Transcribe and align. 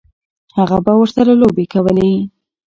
هغه 0.57 0.77
به 0.85 0.93
ورسره 0.99 1.31
لوبې 1.41 1.65
کولې. 1.73 2.11